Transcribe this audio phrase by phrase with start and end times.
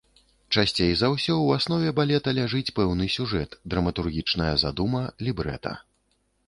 [0.55, 5.79] Часцей за ўсё ў аснове балета ляжыць пэўны сюжэт, драматургічная задума, лібрэта.